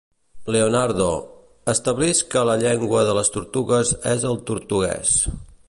Leonardo: 0.53 1.09
establisc 1.73 2.31
que 2.35 2.43
la 2.51 2.57
llengua 2.63 3.05
de 3.09 3.13
les 3.19 3.31
tortugues 3.37 3.93
és 4.15 4.29
el 4.31 4.41
tortuguès. 4.51 5.17